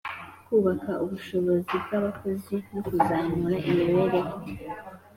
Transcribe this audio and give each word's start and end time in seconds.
kubaka 0.47 0.91
ubushobozi 1.03 1.73
bw'abakozi 1.83 2.55
no 2.73 2.81
kuzamura 2.87 3.55
imibereho 3.69 4.35